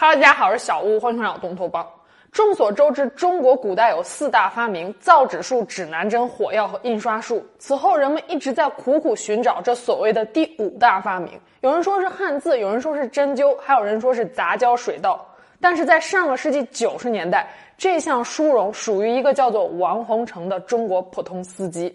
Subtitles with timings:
[0.00, 1.84] 哈喽，大家好，我是小屋，欢迎来到东头帮。
[2.30, 7.44] 众所周知，中国古代有四大发明：造纸术、指南针、火药和印刷术。
[7.58, 11.32] 此后，人们一直在苦苦寻找这所谓的第五大发明。
[11.62, 15.26] 有人说是汉字，有人说是针灸，还有人说是杂交水稻。
[15.60, 21.92] 但是在上个世纪九十年代，这项殊荣属于一个叫做王洪成的中国普通司机。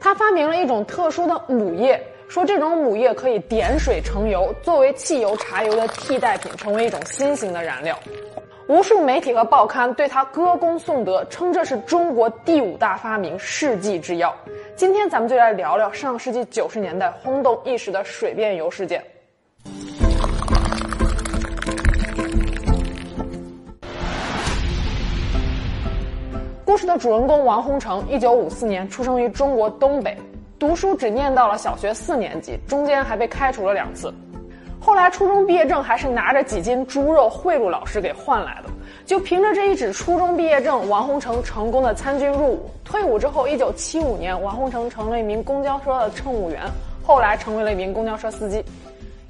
[0.00, 2.04] 他发明了一种特殊的母液。
[2.32, 7.94] 说这种母液可以点水成油，作为汽油、柴油的替代品，成为一种新型的燃料。
[8.68, 14.34] 无数媒体和报刊对他歌功颂德，称这是中国第五大发明、世纪之药。
[14.74, 19.04] 今天咱们就来聊聊上世纪九十年代轰动一时的水变油事件。
[26.64, 30.16] 故事的主人公王洪成，一九五四年出生于中国东北。
[30.62, 34.14] 读书只念到了小学四年级，中间还被开除了两次。
[34.80, 38.70] 后来初中毕业证还是拿着几斤猪肉贿赂老师给换来的。
[39.04, 42.70] 就凭着这一纸初中毕业证，王洪成成功的参军入伍。
[42.84, 46.60] 退伍之后，一九七五年，王洪成成了一名公交车的乘务员，
[47.02, 48.64] 后来成为了一名公交车司机。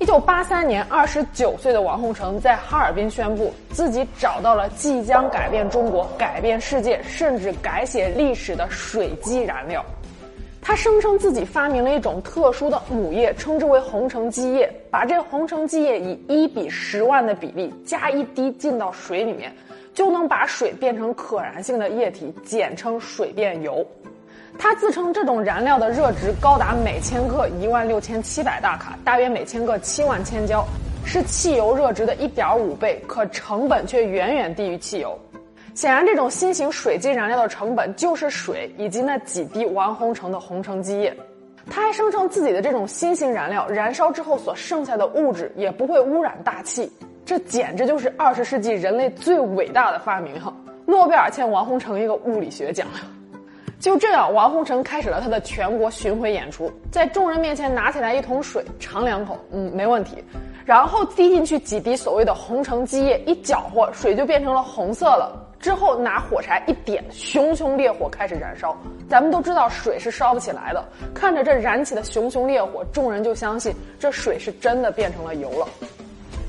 [0.00, 9.82] 一九八三年，二十九岁的王洪成在哈尔滨宣布自己找到了即将改变中国、改变世界，甚至改写历史的水基燃料。
[10.64, 14.72] 他声称自己发明了一种特殊的母液，称之为红橙基液。
[14.92, 19.52] 把这红橙基液以一比十万的比例加一滴进到水里面，
[19.92, 23.84] 就能把水变成可燃性的液体，简称水变油。
[24.56, 30.64] 他自称这种燃料的热值高达每千克一万六千七百大卡，大约每千克七万千焦，
[31.04, 35.18] 是汽油热值的一点五倍，可成本却远远低于汽油。
[35.74, 41.16] 显然，这种新型水基燃料的成本就是水以及那几滴王洪成的红橙基液。
[41.70, 46.90] 他还声称自己的这种新型燃料燃烧之后所剩下的物质也不会污染大气，
[47.24, 50.52] 这简直就是二十世纪人类最伟大的发明哈！
[50.84, 52.86] 诺贝尔欠王洪成一个物理学奖。
[53.78, 60.22] 就这样，王洪成开始了他的全国巡回演出，在众人面前拿起来一桶水尝两口，嗯，没问题，
[60.64, 65.41] 然后滴进去几滴所谓的红橙基液，一搅和，水就变成了红色了。
[65.62, 68.76] 之后拿火柴一点，熊熊烈火开始燃烧。
[69.08, 70.84] 咱们都知道水是烧不起来的，
[71.14, 75.68] 看着这燃起的熊熊烈火，众人就相信这水是真的变成了油了。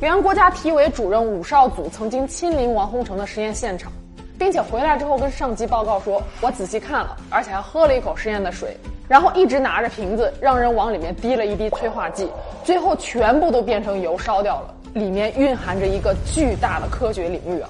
[0.01, 3.91] 原国家体委主任武少祖曾经亲临王洪成的实验现场，
[4.40, 8.75] 并且回来之后跟上级报告说：“我仔细看了，而且还喝了一口实验的水，
[9.07, 12.28] 然后一直拿着瓶子让人往里面滴了一滴催化剂，
[12.63, 14.74] 最后全部都变成油烧掉了。
[14.95, 17.69] 里面蕴含着一个巨大的科学领域啊！”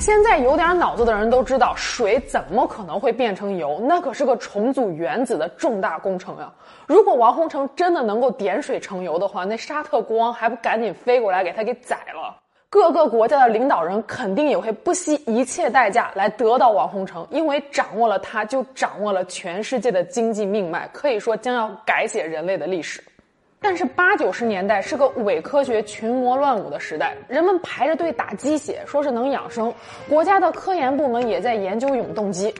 [0.00, 3.78] 现在有点脑子的人都知道，水怎么可能会变成油？
[3.84, 6.50] 那可是个重组原子的重大工程呀！
[6.86, 12.34] 如果王洪成真的能够点水成油的话，那沙特国王还不赶紧飞过来给他给宰了？
[12.70, 23.04] 各个国家的领导人肯定也会不惜一切代价来得到王洪成，因为掌握了他，就掌握了全世界的经济命脉，可以说将要改写人类的历史。
[23.62, 29.72] 但是八九十年代是个伪科学群魔乱舞的时代，人们排着队打鸡血，说是能养生。
[30.08, 32.52] 国家的科研部门也在研究永动机，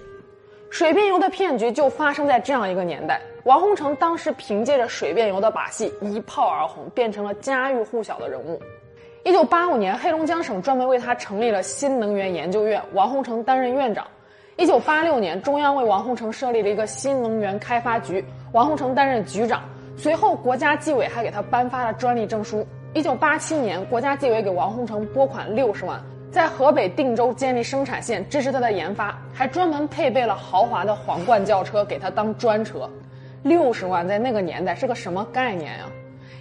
[0.68, 3.18] 水变油的骗局就发生在这样一个年代。
[3.44, 8.60] 王洪成当时凭借着水变油的把戏一炮而红，变成了家喻户晓的人物。
[9.24, 14.06] 一九八五年，黑龙江省专门为他成立了新能源研究院，王洪成担任院长。
[14.56, 18.22] 一九八六年，中央为王洪成设立了一个新能源开发局，
[18.52, 19.62] 王洪成担任局长。
[19.96, 22.66] 随后，国家纪委还给他颁发了专利证书。
[22.94, 32.88] 一九八七年，国家纪委给王洪成拨款六十万，在河北定州建立生产线，支持他的研发，还专门配备了豪华的皇冠轿车给他当专车。
[33.42, 35.84] 六十万在那个年代是个什么概念呀？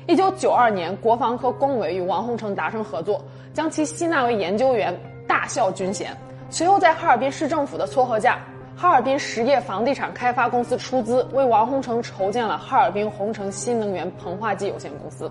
[0.08, 3.24] 一九九二年，国防科工委与王洪成达成合作，
[3.54, 6.16] 将其吸纳为研究员，大校军衔。
[6.50, 8.40] 随后，在哈尔滨市政府的撮合下。
[8.82, 15.30] 哈尔滨实业房地产开发公司出资为王洪成筹建了哈尔滨红城新能源膨化剂有限公司。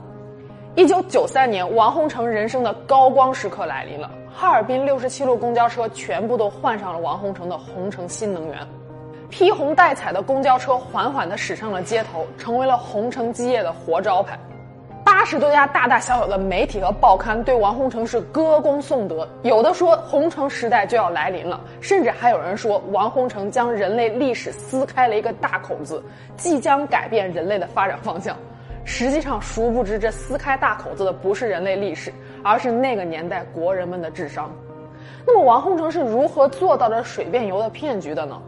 [0.74, 8.58] 一九九三年，王洪成人生的高光时刻来临了，哈尔滨六十七路公交车全部都换上了王洪成的红城新能源，
[9.30, 14.38] 披红戴彩的公交车缓缓地驶上了街头，成为了洪城基业的活招牌。
[15.10, 26.04] 八十多家大大小小的媒体和报刊对王洪成是歌功颂德，有的说洪城时代就要来临了，甚至还有人说王洪成将人类历史撕开了一个大口子，
[26.36, 28.36] 即将改变人类的发展方向。
[28.84, 32.12] 实际上，殊不知这撕开大口子的不是人类历史，
[32.44, 34.54] 而是那个年代国人们的智商。
[35.26, 38.38] 那么，王洪成是如何做到这水变油的骗局的呢？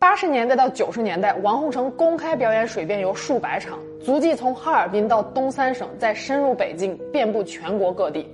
[0.00, 8.24] 八十年代到九十年代，王洪成公开表演水变油数百场，足迹从哈尔滨到东三省，再深入北京，遍布全国各地。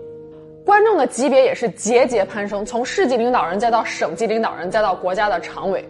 [0.63, 5.83] 观众的级别也是节节攀升，从市级领导人再到省级领导人，再到国家的常委。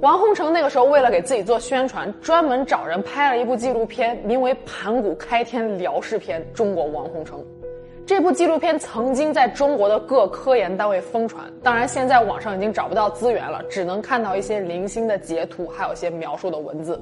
[0.00, 7.38] 王洪成那个时候为了给自己做宣传，专门找人拍了一部纪录片，名为《盘古开天辽视篇：中国王洪成》。
[8.08, 16.98] 这部纪录片曾经在中国的各科研单位疯传，当然现在网上已经找不到资源了，只能看到一些零星的截图，还有一些描述的文字。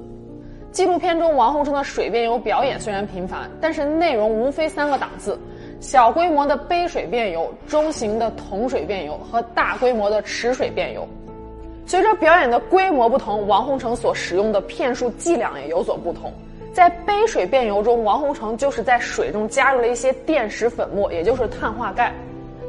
[0.69, 5.39] 纪录片中王洪成的水变游表演虽然频繁，但是内容无非三个档次：
[5.79, 11.07] 小规模的杯水变游、中型的桶水变游和大规模的池水变游。
[11.85, 16.33] 随着表演的规模不同，王洪成所使用的骗术伎俩也有所不同。
[16.77, 22.13] 在杯水变油中，王洪成就是在水中加入了一些电石粉末，也就是碳化钙。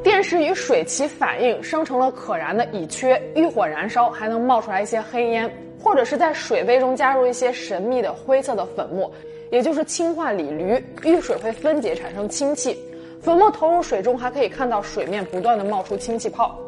[0.02, 5.52] 电石与水起反应，生成了可燃的乙炔，遇火燃烧还能冒出来一些黑烟。
[5.78, 9.12] 或者是在水杯中加入一些神秘的灰色的粉末，
[9.50, 12.78] 也就是氢化锂铝，遇水会分解产生氢气。
[13.20, 16.58] 粉末投入水中，还可以看到水面不断的冒出氢气泡。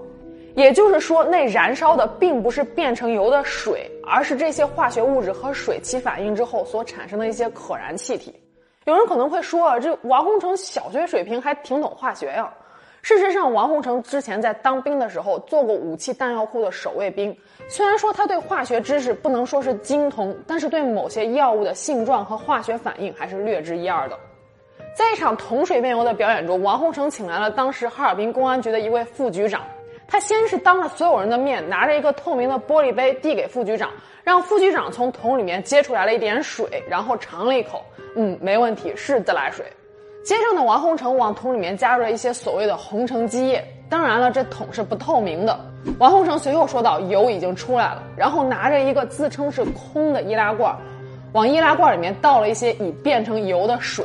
[0.55, 8.35] 也就是说，那燃烧的并不是变成油的水，而是这些化学物质和水起反应之后所产生的一些可燃气体。
[8.87, 12.52] 有人可能会说啊，这王洪成小学水平还挺懂化学呀。
[13.02, 17.35] 事实上，王洪成之前在当兵的时候做过武器弹药库的守卫兵，
[17.69, 24.19] 虽然说他对化学知识不能说是精通，但是对某些药物的性状和化学反应还是略知一二的。
[24.94, 29.62] 在一场桶水变油的表演中，王洪成请来了当时哈尔滨公安局的一位副局长。
[30.11, 33.89] 他先是当着所有人的面拿着一个透明的玻璃杯递给副局长，
[34.25, 37.81] 让副局长从桶里面接出来了一点水，然后尝了一口，
[38.17, 39.65] 嗯，没问题，是自来水。
[40.25, 45.59] 接上的王洪成往桶里面加入了一些所谓的红橙基液，当然了，这桶是不透明的。
[46.01, 50.77] 王洪成随后说道：“油已经出来了。”然后拿着一个自称是空的易拉罐，
[51.33, 54.05] 往易拉罐里面倒了一些已变成油的水。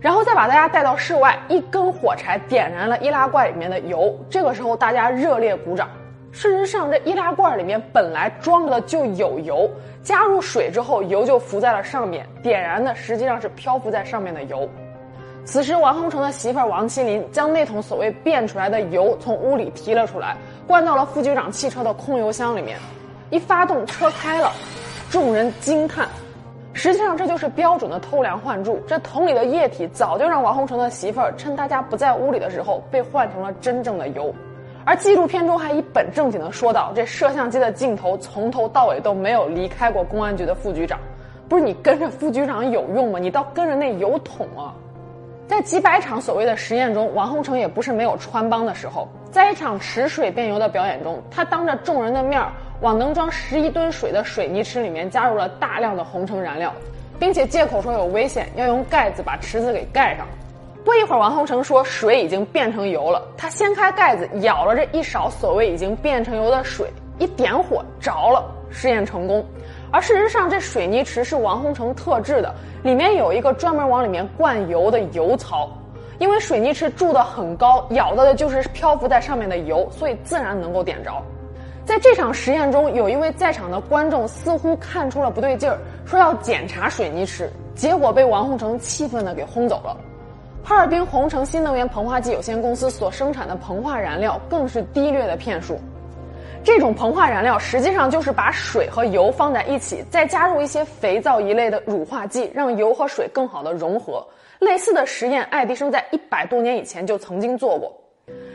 [0.00, 4.14] 然后再把大家带到室外，一根火柴点燃了易拉罐里面的油。
[4.28, 5.88] 这个时候大家热烈鼓掌。
[6.32, 9.70] 事实上，这易拉罐里面本来装着的就有油，
[10.02, 12.26] 加入水之后，油就浮在了上面。
[12.42, 14.68] 点燃的实际上是漂浮在上面的油。
[15.46, 22.76] 此时，王洪成的媳妇王麒麟将那桶所谓变出来的油从屋里提了出来，灌到了副局长汽车的空油箱里面。
[23.30, 24.52] 一发动，车开了，
[25.10, 26.06] 众人惊叹。
[26.76, 28.78] 实际上，这就是标准的偷梁换柱。
[28.86, 34.32] 这桶里的液体早就让王洪成的媳妇儿趁大家不在屋里的时候被换成了真正的油。
[34.84, 41.00] 而纪录片中还一本正经的说道：“这摄像机的镜头从头到尾都没有离开过公安局的副局长。
[41.48, 43.18] 不是你跟着副局长有用吗？
[43.18, 44.74] 你倒跟着那油桶啊！”
[45.48, 49.08] 在几百场所谓的实验中，王洪成也不是没有穿帮的时候。
[49.30, 52.52] 在一场池水变油的表演中，他当着众人的面儿。
[52.80, 56.72] 往能装十一吨水的水泥池里面加入了大量的红橙燃料，
[57.18, 60.26] 并且借口说有危险，要用盖子把池子给盖上。
[60.84, 63.22] 不一会儿，王洪成说水已经变成油了。
[63.36, 66.88] 他掀开盖子，舀了这一勺所谓已经变成油的水，
[67.18, 69.44] 一点火着了，试验成功。
[69.90, 75.68] 而事实上，这水泥池是王洪成特制的，里面有一个专门往里面灌油的油槽。
[76.18, 81.10] 因为水泥池筑得很高，舀到的就是漂浮在上面的油，所以自然能够点着。
[81.86, 89.96] 在这场实验中，有一位在场的观众似乎看出了不对劲儿，说要检查水泥池，结果被王洪成气愤的给轰走了。
[90.64, 95.78] 哈尔滨红城新能源膨化剂有限公司所生产的膨化燃料更是低劣的骗术。
[96.64, 104.26] 这种膨化燃料实际上就是把水和油放在一起，再加入一些肥皂一类的乳化剂，让油和水更好的融合。
[104.58, 107.96] 类似的实验，爱迪生在一百多年以前就曾经做过。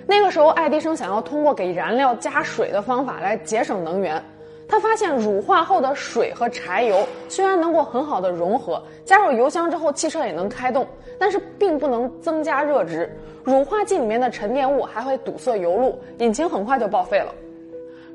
[0.07, 4.21] 那个时候，爱迪生想要通过给燃料加水的方法来节省能源。
[4.67, 10.87] 他发现乳化后的水和柴油虽然能够很好的融合，加入油箱之后汽车也能开动，
[11.19, 13.09] 但是并不能增加热值。
[13.43, 17.33] 乳化剂里面的沉淀物还会堵塞油路，引擎很快就报废了。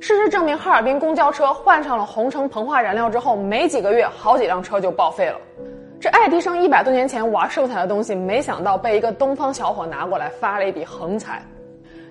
[0.00, 5.38] 事实证明，哈尔滨公交车换上了红橙膨化燃料之后，没几个月，好几辆车就报废了。
[6.00, 11.43] 这爱迪生一百多年前玩剩下的东西，没想到被一个东方小伙拿过来发了一笔横财。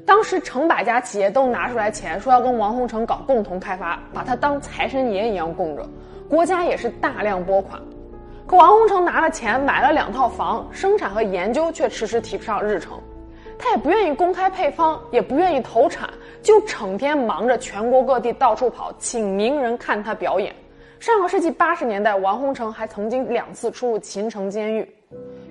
[0.06, 5.84] 当时成百家企业都拿出来钱，说要跟王洪成搞共同开发，把他当财神爷一样供着。
[6.30, 7.82] 国家也是大量拨款，
[8.46, 13.00] 可王洪成拿了钱买了两套房，生产和研究却迟迟提不上日程。
[13.58, 16.10] 他也不愿意公开配方，也不愿意投产，
[16.44, 20.54] 就成天忙着全国各地到处跑，请名人看他表演。
[21.00, 24.95] 上个世纪八十年代，王洪成还曾经两次出入秦城监狱。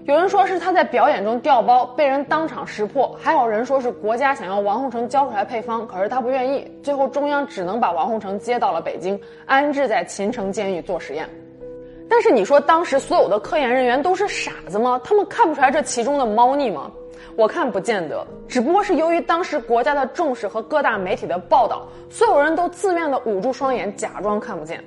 [0.06, 6.70] 有人说是他在表演中掉包，被人当场识破；还有人说是国家想要王洪成交出来配方，可是他不愿意。
[6.82, 11.26] 最后中央只能把王洪成接到了北京，安置在秦城监狱做实验。
[12.06, 15.00] 但是你说当时所有的科研人员都是傻子吗？
[15.02, 16.90] 他们看不出来这其中的猫腻吗？
[17.34, 24.84] 我看不见得，只不过是由于当时国家的重视和各大媒体的报道，所有人都自愿的捂住双眼，假装看不见。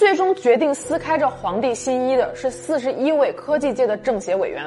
[0.00, 4.64] 最终决定撕开这皇帝新衣的是四十一位科技界的政协委员。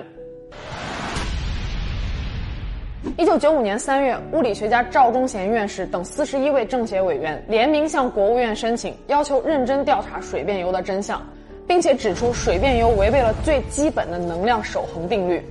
[3.17, 11.19] 一九九五年三月，物理学家赵忠贤院士等四十一位政协委员联名向国务院申请，要求认真调查水变油的真相，
[11.67, 15.43] 并且指出水变油违背了最基本的能量守恒定律。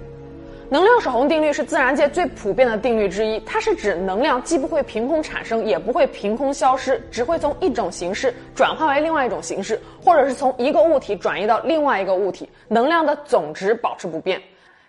[0.73, 14.41] 能量守恒定律是自然界最普遍的定律之一，它是指能量既不会凭空产生，也不会凭空消失，只会从一种形式转化为另外一种形式，或者是从一个物体转移到另外一个物体，能量的总值保持不变。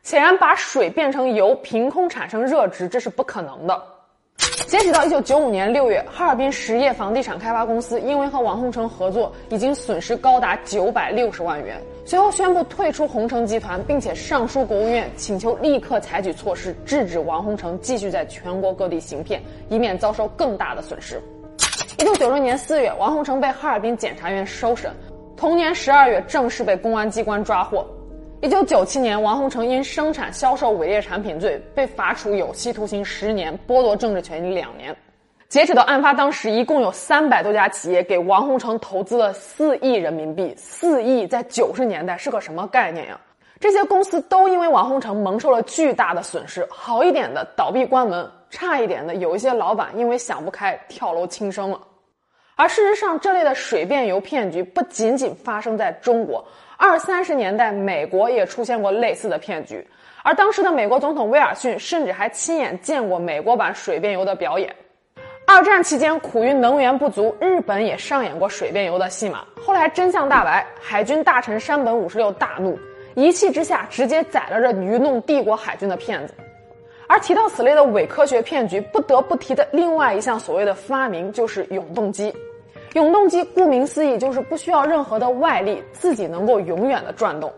[0.03, 3.83] 显然，把水变成油，凭空产生热值，这是不可能的。
[4.73, 11.79] 截止到一九九五年六月，哈尔滨实业房地产开发公司因为和王洪成合作，已经损失高达九百六十万元。
[12.05, 19.39] 随后宣布退出洪城集团，并且上书国务院，请求立刻采取措施制止王洪成继续在全国各地行骗，
[19.69, 21.21] 以免遭受更大的损失。
[21.99, 24.91] 一九九六年四月，王洪成被哈尔滨检察院收审，
[25.37, 27.85] 同年十二月正式被公安机关抓获。
[28.43, 34.93] 一九九七年，王洪成因生产销售伪劣产品罪被罚处有期徒刑十年，剥夺政治权利两年。
[35.47, 40.53] 截止到案发当时，一共有三百多家企业给王洪成投资了四亿人民币。
[40.57, 43.17] 四亿在九十年代是个什么概念呀？
[43.61, 51.79] 这些公司都因为王洪成蒙受了巨大的损失，好一点的倒闭关门，差一点的有一些老板因为想不开跳楼轻生了。
[52.55, 56.45] 而事实上，这类的水变油骗局不仅仅发生在中国。
[56.77, 59.85] 二三十年代，美国也出现过类似的骗局，
[60.23, 64.73] 而当时的美国总统威尔逊甚至还亲眼见过美国版水变油的表演。
[65.45, 69.45] 二战期间，苦于能源不足，日本也上演过水变油的戏码。
[69.61, 72.77] 后来真相大白，海军大臣山本五十六大怒，
[73.15, 76.33] 一气之下直接宰了这愚弄帝国海军的骗子。
[77.07, 82.33] 而提到此类的伪科学骗局，不得不提的另外一项所谓的发明就是永动机。
[82.93, 87.51] 永动机顾名思义就是不需要任何的外力，自己能够永远的转动。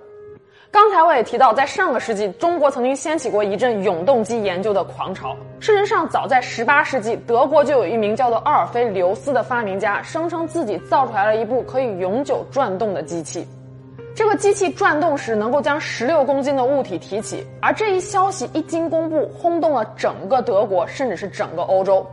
[0.71, 5.35] 刚才我也提到，在上个世纪，中国曾经掀起过一阵永动机研究的狂潮。
[5.59, 13.45] 事实上，早在18世纪，德国就有一名叫做奥尔菲留斯的发明家，声称自己造出来了一部可以永久转动的机器。
[14.15, 22.05] 这个机器转动时能够将16公斤的物体提起，而这一消息一经公布，轰动了整个德国，甚至是整个欧洲。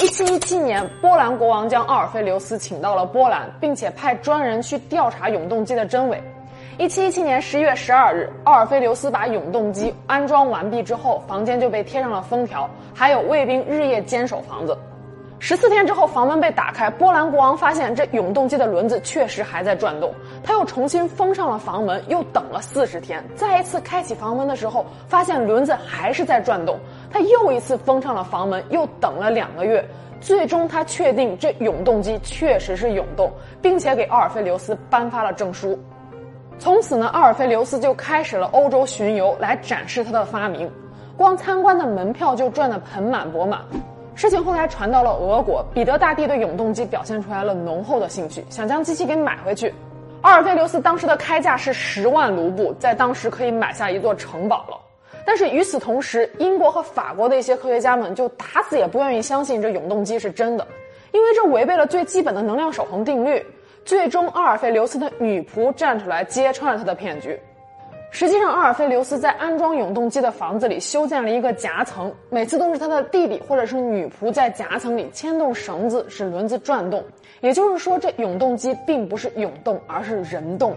[0.00, 6.22] 一七一七年，波兰国王将奥尔菲留斯请到了波兰，并且派专人去调查永动机的真伪。
[6.78, 14.78] 一七一七年十一月十二日，奥尔菲留斯把永动机安装完毕之后，房间就被贴上了封条，还有卫兵日夜坚守房子。
[15.40, 26.76] 十四天之后，房门被打开，波兰国王发现这永动机的轮子确实还在转动，他又重新封上了房门，又等了四十天，再一次开启房门的时候，发现轮子还是在转动。
[27.10, 29.82] 他又一次封上了房门，又等了两个月，
[30.20, 35.78] 最终他确定这永动机确实是永动，并且给奥尔菲留斯颁发了证书。
[36.58, 40.68] 从此呢，奥尔菲留斯就开始了欧洲巡游，来展示他的发明。
[41.16, 43.60] 光参观的门票就赚得盆满钵满。
[44.18, 49.72] 事情后来传到了俄国，彼得大帝对永动机表现出来了浓厚的兴趣，想将机器给买回去。
[50.22, 54.76] 奥尔菲留斯当时的开价是十万卢布，在当时可以买下一座城堡了。
[55.24, 60.66] 但是与此同时，英国和法国的一些科学家们就打死也不愿意相信这永动机是真的，
[61.12, 63.40] 因为这违背了最基本的能量守恒定律。
[63.84, 67.38] 最终，奥尔菲留斯的女仆站出来揭穿了他的骗局。
[68.10, 77.04] 实际上，奥尔菲留斯在安装永动机的房子里修建了一个夹层，每次都是他的弟弟或者是女仆在夹层里牵动绳子，使轮子转动。
[77.40, 80.74] 也就是说，这永动机并不是永动，而是人动。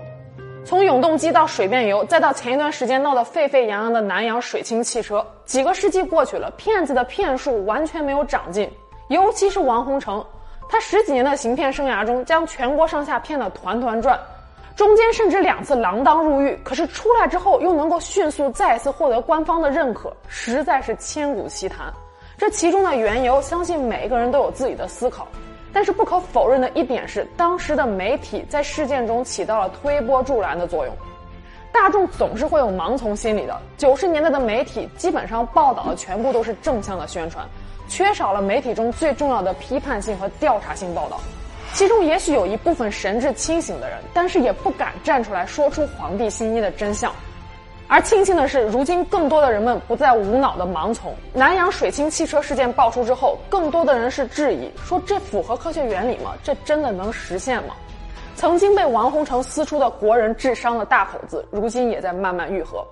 [0.64, 8.70] 从永动机到水变油，再到前一段时间闹得沸沸扬扬的南洋水氢汽车，几个世纪过去了，骗子的骗术完全没有长进。
[9.08, 10.24] 尤其是王洪成，
[10.70, 14.20] 他十几年的行骗生涯中，将全国上下骗得团团转，
[14.82, 16.60] 中间甚至两次锒铛入狱。
[16.64, 21.94] 可是出来之后，又能够迅速再次获得官方的认可，实在是千古奇谈。
[22.36, 25.28] 这其中的缘由，相信每一个人都有自己的思考。
[25.72, 30.98] 但是不可否认的一点是，当时的媒体在事件中起到了推波助澜的作用。
[31.72, 33.56] 大众总是会有盲从心理的。
[33.78, 37.48] 九十年代的媒体基本上报道的全部都是正向的宣传，
[37.88, 41.20] 缺少了媒体中最重要的批判性和调查性报道。
[41.74, 47.12] 其中也许有一部分神志清醒的人，但是也不敢站出来说出皇帝新衣的真相。
[47.88, 51.13] 而庆幸的是，如今更多的人们不再无脑的盲从。
[51.34, 56.34] 南洋水清汽车事件爆出之后，更多的人是质疑，说这符合科学原理吗？
[56.44, 57.75] 这真的能实现吗？
[58.36, 62.86] 曾经被王洪成撕出的国人智商的大口子，如今也在慢慢愈合。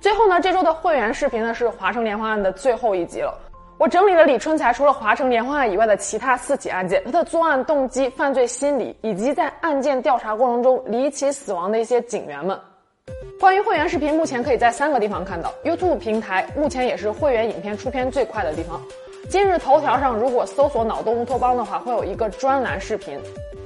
[0.00, 3.36] 最后呢，这周的会员视频呢是华城连环案的最后一集了。
[3.82, 12.56] 我整理了李春才除了华城连环案以外的其他四起案件，他的作案动机、犯罪心理，以及在案件调查过程中离奇死亡的一些警员们。
[13.40, 15.52] 关于会员视频，目前可以在三个地方看到。
[15.64, 18.80] YouTube 平台目前也是会员影片出片最快的地方。
[19.28, 23.18] 今日头条上如果搜索“脑洞乌托邦”的话，会有一个专栏视频，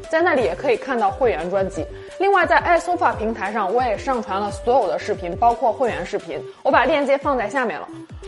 [0.09, 1.85] 在那里也可以看到会员专辑。
[2.19, 7.87] 另外，在 iSofa 平台上，我也上传了所有的视频，包括会员视频，我把链接放在下面了。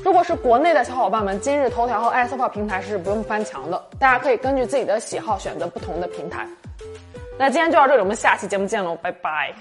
[0.08, 6.46] 如果是国内的小伙伴们，今日头条和 i s o p 平台是不用翻墙的，大家可以根据自己的喜好选择不同的平台。
[7.38, 9.52] 那今天就到这里，我们下期节目见喽，拜拜。